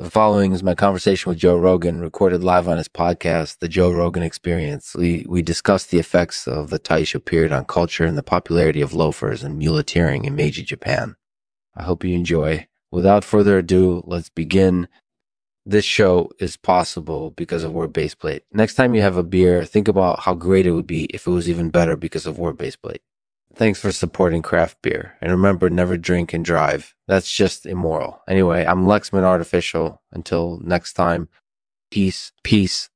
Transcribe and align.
The 0.00 0.10
following 0.10 0.52
is 0.52 0.62
my 0.62 0.74
conversation 0.74 1.28
with 1.28 1.38
Joe 1.38 1.58
Rogan, 1.58 2.00
recorded 2.00 2.42
live 2.42 2.66
on 2.66 2.78
his 2.78 2.88
podcast, 2.88 3.58
The 3.58 3.68
Joe 3.68 3.92
Rogan 3.92 4.22
Experience. 4.22 4.94
We, 4.94 5.26
we 5.28 5.42
discussed 5.42 5.90
the 5.90 5.98
effects 5.98 6.48
of 6.48 6.70
the 6.70 6.78
Taisho 6.78 7.22
period 7.22 7.52
on 7.52 7.66
culture 7.66 8.06
and 8.06 8.16
the 8.16 8.22
popularity 8.22 8.80
of 8.80 8.94
loafers 8.94 9.42
and 9.44 9.60
muleteering 9.60 10.24
in 10.24 10.34
Meiji 10.34 10.62
Japan. 10.62 11.16
I 11.76 11.82
hope 11.82 12.02
you 12.02 12.14
enjoy. 12.14 12.66
Without 12.90 13.24
further 13.24 13.58
ado, 13.58 14.02
let's 14.06 14.30
begin. 14.30 14.88
This 15.66 15.84
show 15.84 16.30
is 16.38 16.56
possible 16.56 17.32
because 17.32 17.62
of 17.62 17.72
Word 17.72 17.92
Base 17.92 18.14
Plate. 18.14 18.44
Next 18.50 18.76
time 18.76 18.94
you 18.94 19.02
have 19.02 19.18
a 19.18 19.22
beer, 19.22 19.66
think 19.66 19.86
about 19.86 20.20
how 20.20 20.32
great 20.32 20.64
it 20.64 20.72
would 20.72 20.86
be 20.86 21.04
if 21.12 21.26
it 21.26 21.30
was 21.30 21.46
even 21.46 21.68
better 21.68 21.94
because 21.94 22.24
of 22.24 22.38
Word 22.38 22.56
Base 22.56 22.74
Plate. 22.74 23.02
Thanks 23.54 23.80
for 23.80 23.92
supporting 23.92 24.42
craft 24.42 24.80
beer. 24.80 25.16
And 25.20 25.32
remember, 25.32 25.68
never 25.68 25.96
drink 25.96 26.32
and 26.32 26.44
drive. 26.44 26.94
That's 27.08 27.30
just 27.30 27.66
immoral. 27.66 28.22
Anyway, 28.28 28.64
I'm 28.64 28.86
Lexman 28.86 29.24
Artificial. 29.24 30.00
Until 30.12 30.60
next 30.62 30.94
time, 30.94 31.28
peace, 31.90 32.32
peace. 32.44 32.88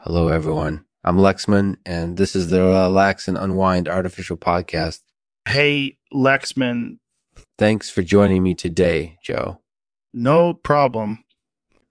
Hello, 0.00 0.28
everyone. 0.28 0.84
I'm 1.02 1.18
Lexman, 1.18 1.76
and 1.84 2.16
this 2.16 2.34
is 2.34 2.48
the 2.48 2.62
Relax 2.62 3.28
and 3.28 3.36
Unwind 3.36 3.88
Artificial 3.88 4.36
Podcast. 4.36 5.00
Hey, 5.46 5.98
Lexman. 6.12 6.98
Thanks 7.58 7.90
for 7.90 8.02
joining 8.02 8.42
me 8.42 8.54
today, 8.54 9.18
Joe. 9.22 9.60
No 10.12 10.54
problem. 10.54 11.24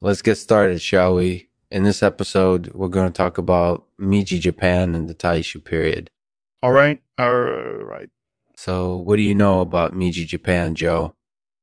Let's 0.00 0.22
get 0.22 0.36
started, 0.36 0.80
shall 0.80 1.16
we? 1.16 1.48
In 1.70 1.82
this 1.82 2.02
episode, 2.02 2.72
we're 2.74 2.88
going 2.88 3.08
to 3.08 3.12
talk 3.12 3.36
about 3.36 3.84
Meiji 3.98 4.38
Japan 4.38 4.94
and 4.94 5.10
the 5.10 5.14
Taisho 5.14 5.62
period. 5.62 6.10
All 6.62 6.72
right. 6.72 7.02
All 7.18 7.32
right. 7.32 8.08
So, 8.56 8.96
what 8.96 9.16
do 9.16 9.22
you 9.22 9.34
know 9.34 9.60
about 9.60 9.94
Meiji 9.94 10.24
Japan, 10.24 10.74
Joe? 10.74 11.16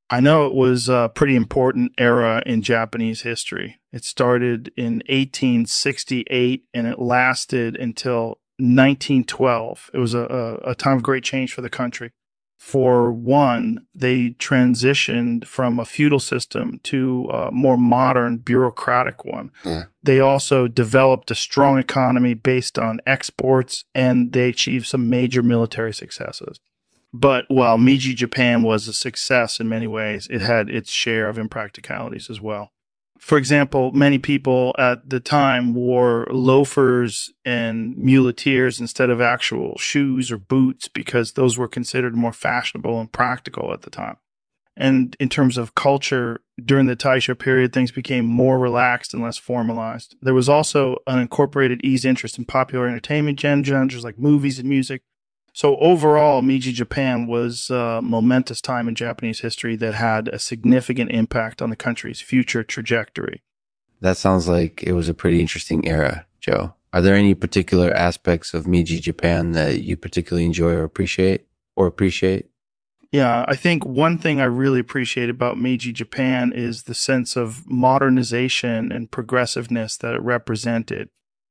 I 0.09 0.19
know 0.19 0.47
it 0.47 0.55
was 0.55 0.89
a 0.89 1.11
pretty 1.13 1.35
important 1.35 1.93
era 1.97 2.41
in 2.45 2.63
Japanese 2.63 3.21
history. 3.21 3.79
It 3.93 4.03
started 4.03 4.71
in 4.75 5.03
1868 5.07 6.65
and 6.73 6.87
it 6.87 6.99
lasted 6.99 7.75
until 7.75 8.39
1912. 8.57 9.91
It 9.93 9.99
was 9.99 10.15
a, 10.15 10.21
a, 10.21 10.71
a 10.71 10.75
time 10.75 10.97
of 10.97 11.03
great 11.03 11.23
change 11.23 11.53
for 11.53 11.61
the 11.61 11.69
country. 11.69 12.11
For 12.59 13.09
one, 13.09 13.87
they 13.95 14.31
transitioned 14.31 15.45
from 15.45 15.79
a 15.79 15.85
feudal 15.85 16.19
system 16.19 16.81
to 16.83 17.29
a 17.31 17.51
more 17.51 17.77
modern 17.77 18.37
bureaucratic 18.37 19.23
one. 19.23 19.51
Yeah. 19.63 19.85
They 20.03 20.19
also 20.19 20.67
developed 20.67 21.31
a 21.31 21.35
strong 21.35 21.79
economy 21.79 22.33
based 22.33 22.77
on 22.77 22.99
exports 23.07 23.85
and 23.95 24.33
they 24.33 24.49
achieved 24.49 24.87
some 24.87 25.09
major 25.09 25.41
military 25.41 25.93
successes. 25.93 26.59
But 27.13 27.45
while 27.47 27.77
Meiji 27.77 28.13
Japan 28.13 28.61
was 28.61 28.89
a 28.89 28.93
success 28.93 29.61
in 29.61 29.69
many 29.69 29.87
ways, 29.87 30.27
it 30.29 30.41
had 30.41 30.69
its 30.69 30.91
share 30.91 31.29
of 31.29 31.37
impracticalities 31.37 32.29
as 32.29 32.41
well. 32.41 32.73
For 33.19 33.37
example, 33.37 33.91
many 33.91 34.17
people 34.17 34.73
at 34.79 35.09
the 35.09 35.19
time 35.19 35.73
wore 35.73 36.25
loafers 36.31 37.31
and 37.45 37.95
muleteers 37.97 38.79
instead 38.79 39.09
of 39.09 39.19
actual 39.19 39.77
shoes 39.77 40.31
or 40.31 40.37
boots 40.37 40.87
because 40.87 41.33
those 41.33 41.57
were 41.57 41.67
considered 41.67 42.15
more 42.15 42.33
fashionable 42.33 42.99
and 42.99 43.11
practical 43.11 43.73
at 43.73 43.81
the 43.81 43.89
time. 43.89 44.17
And 44.77 45.15
in 45.19 45.27
terms 45.27 45.57
of 45.57 45.75
culture, 45.75 46.39
during 46.63 46.85
the 46.85 46.95
Taisho 46.95 47.37
period, 47.37 47.73
things 47.73 47.91
became 47.91 48.25
more 48.25 48.57
relaxed 48.57 49.13
and 49.13 49.21
less 49.21 49.37
formalized. 49.37 50.15
There 50.21 50.33
was 50.33 50.47
also 50.47 50.97
an 51.05 51.19
incorporated 51.19 51.81
ease 51.83 52.05
interest 52.05 52.37
in 52.37 52.45
popular 52.45 52.87
entertainment 52.87 53.39
genres 53.39 54.05
like 54.05 54.17
movies 54.17 54.57
and 54.57 54.69
music. 54.69 55.01
So 55.53 55.77
overall, 55.77 56.41
Meiji 56.41 56.71
Japan 56.71 57.27
was 57.27 57.69
a 57.69 58.01
momentous 58.01 58.61
time 58.61 58.87
in 58.87 58.95
Japanese 58.95 59.39
history 59.39 59.75
that 59.77 59.95
had 59.95 60.27
a 60.27 60.39
significant 60.39 61.11
impact 61.11 61.61
on 61.61 61.69
the 61.69 61.75
country's 61.75 62.21
future 62.21 62.63
trajectory. 62.63 63.43
That 64.01 64.17
sounds 64.17 64.47
like 64.47 64.83
it 64.83 64.93
was 64.93 65.09
a 65.09 65.13
pretty 65.13 65.41
interesting 65.41 65.87
era, 65.87 66.25
Joe. 66.39 66.75
Are 66.93 67.01
there 67.01 67.15
any 67.15 67.35
particular 67.35 67.93
aspects 67.93 68.53
of 68.53 68.65
Meiji 68.65 68.99
Japan 68.99 69.51
that 69.51 69.83
you 69.83 69.97
particularly 69.97 70.45
enjoy 70.45 70.71
or 70.71 70.83
appreciate 70.83 71.45
or 71.75 71.85
appreciate? 71.85 72.49
Yeah, 73.11 73.43
I 73.47 73.55
think 73.55 73.85
one 73.85 74.17
thing 74.19 74.39
I 74.39 74.45
really 74.45 74.79
appreciate 74.79 75.29
about 75.29 75.59
Meiji 75.59 75.91
Japan 75.91 76.53
is 76.53 76.83
the 76.83 76.93
sense 76.93 77.35
of 77.35 77.67
modernization 77.69 78.91
and 78.91 79.09
progressiveness 79.09 79.97
that 79.97 80.13
it 80.13 80.21
represented. 80.21 81.09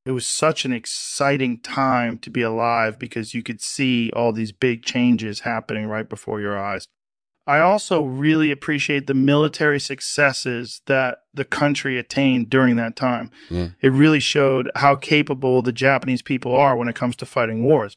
It 0.09 0.13
was 0.13 0.25
such 0.25 0.65
an 0.65 0.73
exciting 0.73 1.61
time 1.61 2.17
to 2.21 2.31
be 2.31 2.41
alive 2.41 2.99
because 2.99 3.35
you 3.35 3.43
could 3.43 3.61
see 3.61 4.11
all 4.17 4.33
these 4.33 4.53
big 4.53 4.83
changes 4.83 5.41
happening 5.41 5.85
right 5.85 6.09
before 6.09 6.41
your 6.41 6.59
eyes. 6.59 6.87
I 7.47 7.61
also 7.61 8.03
really 8.03 8.51
appreciate 8.51 9.07
the 9.07 9.13
military 9.13 9.79
successes 9.79 10.81
that 10.87 11.25
the 11.35 11.45
country 11.45 11.99
attained 11.99 12.49
during 12.49 12.77
that 12.77 12.97
time. 12.97 13.31
It 13.83 13.93
really 13.93 14.19
showed 14.21 14.71
how 14.77 14.97
capable 14.97 15.61
the 15.61 15.73
Japanese 15.73 16.23
people 16.23 16.57
are 16.57 16.75
when 16.75 16.89
it 16.89 16.95
comes 16.95 17.15
to 17.17 17.27
fighting 17.27 17.63
wars. 17.63 17.95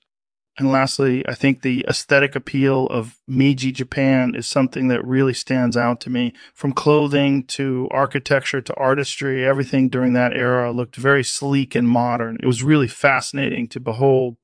And 0.62 0.72
lastly, 0.72 1.28
I 1.28 1.34
think 1.34 1.64
the 1.64 1.84
aesthetic 1.90 2.36
appeal 2.36 2.86
of 2.86 3.18
Meiji 3.28 3.72
Japan 3.72 4.36
is 4.36 4.48
something 4.48 4.90
that 4.90 5.04
really 5.04 5.34
stands 5.34 5.76
out 5.76 6.00
to 6.02 6.12
me. 6.12 6.34
From 6.54 6.72
clothing 6.72 7.46
to 7.46 7.88
architecture 7.90 8.62
to 8.62 8.76
artistry, 8.76 9.44
everything 9.44 9.90
during 9.90 10.14
that 10.14 10.38
era 10.38 10.72
looked 10.72 10.98
very 10.98 11.24
sleek 11.24 11.74
and 11.74 11.90
modern. 11.90 12.38
It 12.44 12.46
was 12.46 12.62
really 12.62 12.88
fascinating 12.88 13.70
to 13.70 13.80
behold. 13.80 14.38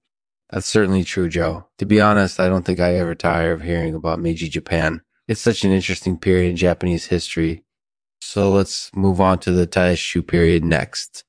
That's 0.50 0.66
certainly 0.66 1.04
true, 1.04 1.30
Joe. 1.30 1.68
To 1.78 1.86
be 1.86 2.02
honest, 2.02 2.40
I 2.40 2.50
don't 2.50 2.66
think 2.66 2.80
I 2.80 2.96
ever 2.96 3.14
tire 3.14 3.52
of 3.52 3.62
hearing 3.62 3.94
about 3.94 4.20
Meiji 4.20 4.50
Japan. 4.50 5.02
It's 5.28 5.40
such 5.40 5.64
an 5.64 5.72
interesting 5.72 6.18
period 6.18 6.50
in 6.50 6.56
Japanese 6.56 7.06
history. 7.06 7.64
So 8.22 8.50
let's 8.50 8.90
move 8.96 9.22
on 9.22 9.38
to 9.42 9.52
the 9.52 9.68
Taisho 9.68 10.26
period 10.26 10.64
next. 10.64 11.26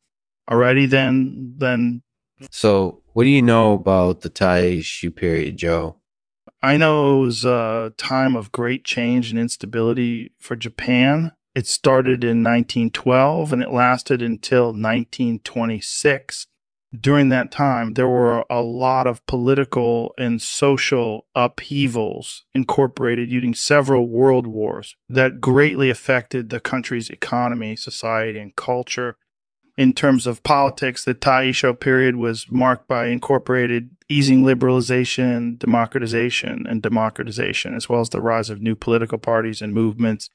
Alrighty 0.49 0.89
then, 0.89 1.57
then 1.59 2.01
So, 2.51 3.03
what 3.13 3.25
do 3.25 3.31
you 3.31 3.43
know 3.43 3.73
about 3.73 4.21
the 4.21 4.31
Taisho 4.31 5.15
period, 5.15 5.57
Joe? 5.57 5.97
I 6.63 6.77
know 6.77 7.19
it 7.19 7.27
was 7.27 7.45
a 7.45 7.93
time 7.97 8.35
of 8.35 8.53
great 8.53 8.85
change 8.85 9.31
and 9.31 9.39
instability 9.39 10.33
for 10.39 10.57
Japan. 10.57 11.33
It 11.55 11.67
started 11.67 12.25
in 12.25 12.43
1912 12.43 13.53
and 13.53 13.63
it 13.63 13.71
lasted 13.71 14.23
until 14.23 14.67
1926. 14.67 16.47
During 16.99 17.29
that 17.29 17.53
time, 17.53 17.95
there 17.95 18.09
were 18.09 18.45
a 18.49 18.63
lot 18.63 19.07
of 19.07 19.25
political 19.27 20.15
and 20.17 20.41
social 20.41 21.27
upheavals 21.35 22.45
incorporated 22.55 23.31
using 23.31 23.55
several 23.55 24.09
world 24.09 24.47
wars 24.47 24.97
that 25.09 25.41
greatly 25.41 25.91
affected 25.91 26.49
the 26.49 26.61
country's 26.61 27.11
economy, 27.11 27.77
society, 27.77 28.39
and 28.39 28.57
culture 28.57 29.17
in 29.79 29.93
terms 29.93 30.27
of 30.27 30.43
politics, 30.43 31.05
the 31.05 31.15
Taisho 31.15 31.79
period 31.79 32.17
was 32.17 32.51
marked 32.51 32.89
by 32.89 33.07
incorporated 33.07 33.91
easing 34.09 34.43
liberalization, 34.43 35.57
democratization, 35.57 36.67
and 36.69 36.83
democratization, 36.83 37.77
as 37.77 37.89
well 37.89 38.01
as 38.01 38.09
the 38.09 38.21
rise 38.21 38.51
of 38.51 38.61
new 38.61 38.75
political 38.75 39.19
parties 39.19 39.63
and 39.63 39.73
movements. 39.73 40.31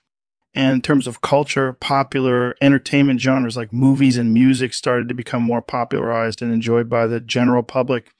And 0.56 0.76
in 0.76 0.81
terms 0.81 1.08
of 1.08 1.20
culture, 1.20 1.74
popular 1.74 2.56
entertainment 2.62 3.20
genres 3.20 3.58
like 3.58 3.74
movies 3.74 4.18
and 4.18 4.34
music 4.34 4.74
started 4.74 5.09
to 5.09 5.14
become 5.14 5.44
more 5.44 5.62
popularized 5.62 6.42
and 6.42 6.54
enjoyed 6.54 6.88
by 6.88 7.06
the 7.06 7.20
general 7.20 7.64
public. 7.64 8.12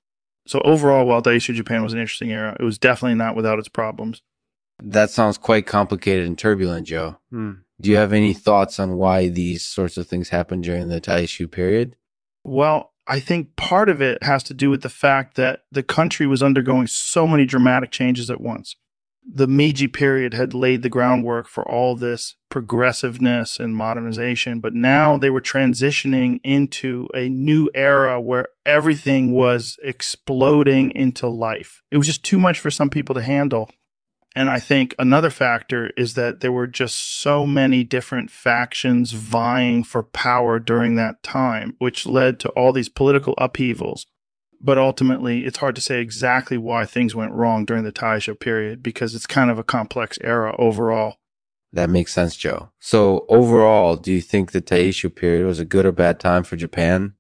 So 0.46 0.60
overall, 0.66 1.06
while 1.06 1.22
Taisho 1.22 1.54
Japan 1.54 1.84
was 1.84 1.94
an 1.94 2.00
interesting 2.00 2.32
era, 2.32 2.58
it 2.60 2.64
was 2.64 2.78
definitely 2.78 3.16
not 3.16 3.38
without 3.38 3.60
its 3.60 3.70
problems. 3.70 4.22
That 4.84 5.10
sounds 5.10 5.38
quite 5.38 5.68
complicated 5.68 6.26
and 6.26 6.38
turbulent, 6.38 6.88
Joe. 6.88 7.18
Hmm. 7.30 7.52
Do 7.84 7.90
you 7.90 7.98
have 7.98 8.14
any 8.14 8.34
thoughts 8.34 8.80
on 8.80 8.96
why 8.96 9.28
these 9.28 9.66
sorts 9.66 9.98
of 9.98 10.08
things 10.08 10.30
happened 10.30 10.64
during 10.64 10.88
the 10.88 11.02
Taisho 11.02 11.52
period? 11.52 11.98
Well, 12.46 12.94
I 13.06 13.20
think 13.20 13.58
part 13.58 13.90
of 13.90 14.02
it 14.02 14.24
has 14.24 14.42
to 14.44 14.54
do 14.54 14.70
with 14.70 14.84
the 14.84 14.90
fact 14.90 15.36
that 15.36 15.64
the 15.70 15.84
country 15.84 16.26
was 16.26 16.42
undergoing 16.42 16.88
so 16.88 17.28
many 17.28 17.46
dramatic 17.46 17.92
changes 17.92 18.30
at 18.30 18.40
once. 18.40 18.78
The 19.30 19.48
Meiji 19.48 19.90
period 19.90 20.34
had 20.34 20.54
laid 20.54 20.82
the 20.82 20.90
groundwork 20.90 21.50
for 21.50 21.70
all 21.70 21.98
this 21.98 22.38
progressiveness 22.48 23.60
and 23.60 23.76
modernization, 23.76 24.62
but 24.62 24.74
now 24.74 25.18
they 25.18 25.30
were 25.30 25.42
transitioning 25.42 26.40
into 26.42 27.10
a 27.14 27.28
new 27.28 27.70
era 27.76 28.22
where 28.22 28.48
everything 28.66 29.34
was 29.34 29.78
exploding 29.84 30.92
into 30.92 31.28
life. 31.28 31.82
It 31.92 31.98
was 31.98 32.08
just 32.08 32.24
too 32.24 32.40
much 32.40 32.62
for 32.62 32.72
some 32.72 32.90
people 32.90 33.16
to 33.16 33.22
handle. 33.22 33.70
And 34.36 34.50
I 34.50 34.60
think 34.60 34.96
another 34.98 35.30
factor 35.30 35.92
is 35.96 36.16
that 36.16 36.40
there 36.40 36.52
were 36.52 36.66
just 36.66 37.22
so 37.22 37.46
many 37.46 37.84
different 37.84 38.32
factions 38.32 39.12
vying 39.12 39.84
for 39.84 40.02
power 40.02 40.60
during 40.60 40.96
that 40.96 41.22
time, 41.22 41.76
which 41.78 42.08
led 42.08 42.40
to 42.40 42.50
all 42.50 42.74
these 42.74 42.90
political 42.90 43.36
upheavals. 43.38 44.08
But 44.60 44.78
ultimately, 44.78 45.46
it's 45.46 45.60
hard 45.60 45.76
to 45.76 45.82
say 45.82 46.00
exactly 46.00 46.58
why 46.58 46.86
things 46.86 47.14
went 47.14 47.34
wrong 47.34 47.66
during 47.66 47.84
the 47.84 47.92
Taisho 47.92 48.40
period 48.40 48.82
because 48.82 49.14
it's 49.14 49.28
kind 49.28 49.52
of 49.52 49.60
a 49.60 49.64
complex 49.64 50.18
era 50.22 50.56
overall. 50.58 51.18
That 51.74 51.90
makes 51.90 52.14
sense, 52.14 52.36
Joe. 52.36 52.70
So, 52.80 53.26
overall, 53.30 53.98
do 53.98 54.12
you 54.12 54.22
think 54.22 54.52
the 54.52 54.62
Taisho 54.62 55.14
period 55.14 55.46
was 55.46 55.60
a 55.60 55.66
good 55.66 55.86
or 55.86 55.92
bad 55.92 56.20
time 56.20 56.44
for 56.44 56.56
Japan? 56.56 57.16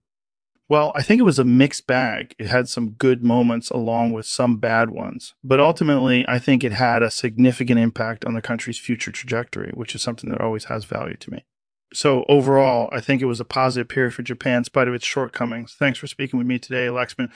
Well, 0.69 0.91
I 0.95 1.03
think 1.03 1.19
it 1.19 1.23
was 1.25 1.39
a 1.39 1.43
mixed 1.43 1.87
bag. 1.87 2.35
It 2.39 2.47
had 2.47 2.69
some 2.69 2.91
good 2.91 3.23
moments 3.23 3.69
along 3.69 4.13
with 4.13 4.25
some 4.25 4.57
bad 4.57 4.89
ones. 4.89 5.35
But 5.43 5.59
ultimately, 5.59 6.25
I 6.27 6.39
think 6.39 6.63
it 6.63 6.71
had 6.71 7.03
a 7.03 7.11
significant 7.11 7.79
impact 7.79 8.25
on 8.25 8.33
the 8.33 8.41
country's 8.41 8.79
future 8.79 9.11
trajectory, 9.11 9.71
which 9.73 9.93
is 9.93 10.01
something 10.01 10.29
that 10.29 10.41
always 10.41 10.65
has 10.65 10.85
value 10.85 11.17
to 11.17 11.31
me. 11.31 11.45
So 11.93 12.25
overall, 12.27 12.89
I 12.91 13.01
think 13.01 13.21
it 13.21 13.25
was 13.25 13.39
a 13.39 13.45
positive 13.45 13.87
period 13.87 14.13
for 14.13 14.23
Japan 14.23 14.59
in 14.59 14.63
spite 14.63 14.87
of 14.87 14.95
its 14.95 15.05
shortcomings. 15.05 15.75
Thanks 15.77 15.99
for 15.99 16.07
speaking 16.07 16.39
with 16.39 16.47
me 16.47 16.57
today, 16.57 16.87
Lexman. 16.87 17.31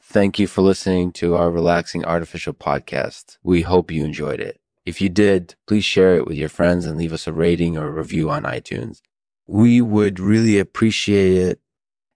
Thank 0.00 0.38
you 0.38 0.46
for 0.46 0.62
listening 0.62 1.10
to 1.12 1.34
our 1.34 1.50
relaxing 1.50 2.04
artificial 2.04 2.54
podcast. 2.54 3.38
We 3.42 3.62
hope 3.62 3.90
you 3.90 4.04
enjoyed 4.04 4.38
it. 4.38 4.60
If 4.84 5.00
you 5.00 5.08
did, 5.08 5.56
please 5.66 5.84
share 5.84 6.14
it 6.14 6.26
with 6.28 6.36
your 6.36 6.48
friends 6.48 6.86
and 6.86 6.96
leave 6.96 7.12
us 7.12 7.26
a 7.26 7.32
rating 7.32 7.76
or 7.76 7.88
a 7.88 7.90
review 7.90 8.30
on 8.30 8.44
iTunes. 8.44 9.00
We 9.48 9.80
would 9.80 10.20
really 10.20 10.60
appreciate 10.60 11.36
it. 11.36 11.60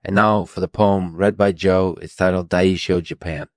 And 0.05 0.17
now 0.17 0.44
for 0.44 0.61
the 0.61 0.69
poem 0.69 1.14
read 1.17 1.37
by 1.37 1.52
Joe. 1.52 1.97
It's 2.00 2.17
titled 2.17 2.49
Taisho 2.49 3.02
Japan. 3.02 3.49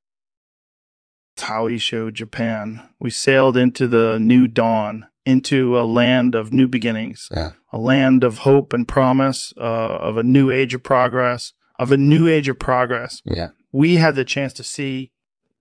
Taisho, 1.37 2.11
Japan. 2.13 2.81
We 2.99 3.09
sailed 3.09 3.57
into 3.57 3.87
the 3.87 4.19
new 4.19 4.47
dawn, 4.47 5.07
into 5.25 5.79
a 5.79 5.81
land 5.83 6.35
of 6.35 6.53
new 6.53 6.67
beginnings, 6.67 7.27
Yeah. 7.31 7.51
a 7.71 7.77
land 7.79 8.23
of 8.23 8.39
hope 8.39 8.73
and 8.73 8.87
promise, 8.87 9.53
uh, 9.57 9.61
of 9.61 10.17
a 10.17 10.23
new 10.23 10.51
age 10.51 10.73
of 10.73 10.83
progress, 10.83 11.53
of 11.79 11.91
a 11.91 11.97
new 11.97 12.27
age 12.27 12.49
of 12.49 12.59
progress. 12.59 13.21
Yeah. 13.25 13.49
We 13.71 13.95
had 13.95 14.15
the 14.15 14.25
chance 14.25 14.53
to 14.53 14.63
see 14.63 15.11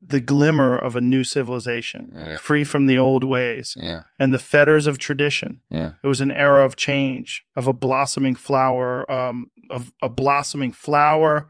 the 0.05 0.21
glimmer 0.21 0.77
of 0.77 0.97
a 0.97 1.01
new 1.01 1.23
civilization, 1.25 2.13
Yeah. 2.15 2.37
free 2.37 2.65
from 2.65 2.87
the 2.87 2.99
old 2.99 3.23
ways 3.25 3.77
Yeah. 3.81 4.03
and 4.19 4.35
the 4.35 4.39
fetters 4.39 4.87
of 4.89 4.99
tradition. 4.99 5.61
Yeah. 5.71 5.93
It 6.03 6.07
was 6.09 6.21
an 6.21 6.33
era 6.33 6.65
of 6.65 6.75
change, 6.77 7.45
of 7.55 7.67
a 7.69 7.73
blossoming 7.73 8.35
flower, 8.35 9.11
um, 9.11 9.51
of 9.71 9.93
a 10.03 10.09
blossoming 10.09 10.73
flower 10.73 11.49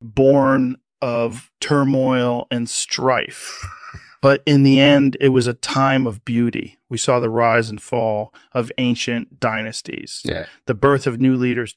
born 0.00 0.76
of 1.02 1.50
turmoil 1.60 2.46
and 2.50 2.68
strife. 2.68 3.62
But 4.22 4.42
in 4.44 4.64
the 4.64 4.78
end, 4.80 5.16
it 5.18 5.30
was 5.30 5.46
a 5.46 5.54
time 5.54 6.06
of 6.06 6.26
beauty. 6.26 6.76
We 6.90 6.98
saw 6.98 7.20
the 7.20 7.30
rise 7.30 7.70
and 7.70 7.80
fall 7.80 8.34
of 8.52 8.70
ancient 8.76 9.40
dynasties, 9.40 10.22
the 10.66 10.74
birth 10.74 11.06
of 11.06 11.18
new 11.18 11.36
leaders, 11.36 11.74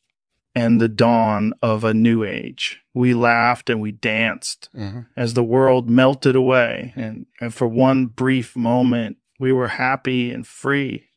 and 0.56 0.80
the 0.80 0.90
dawn 0.90 1.54
of 1.62 1.84
a 1.84 1.94
new 1.94 2.24
age. 2.24 2.82
We 2.94 3.14
laughed 3.14 3.70
and 3.70 3.82
we 3.82 3.92
danced 3.92 4.70
Mm-hmm. 4.76 5.02
as 5.16 5.34
the 5.34 5.44
world 5.44 5.90
melted 5.90 6.36
away. 6.36 6.94
And, 6.96 7.26
and 7.42 7.54
for 7.54 7.68
one 7.68 8.08
brief 8.08 8.56
moment, 8.56 9.18
we 9.40 9.52
were 9.52 9.70
happy 9.70 10.32
and 10.32 10.46
free. 10.46 11.10